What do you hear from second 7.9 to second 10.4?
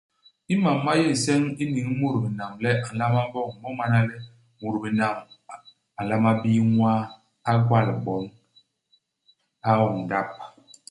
bon, a oñ ndap.